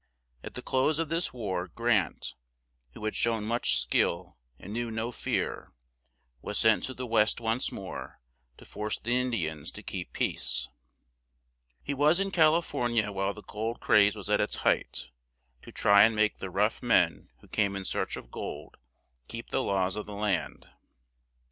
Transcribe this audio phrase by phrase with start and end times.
[0.43, 2.33] At the close of this war Grant,
[2.93, 5.73] who had shown much skill, and knew no fear,
[6.41, 8.19] was sent to the West once more
[8.57, 10.69] to force the In di ans to keep peace.
[11.85, 11.85] [Illustration: ULYSSES S.
[11.85, 14.41] GRANT.] He was in Cal i for ni a while the gold craze was at
[14.41, 15.11] its height,
[15.61, 18.77] to try and make the rough men who came in search of gold
[19.27, 20.67] keep the laws of the land.